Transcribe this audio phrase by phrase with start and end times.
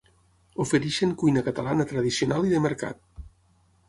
[0.63, 2.99] Ofereixen cuina catalana tradicional i de mercat.